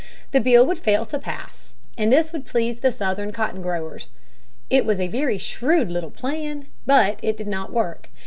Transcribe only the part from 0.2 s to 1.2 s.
The bill would fail to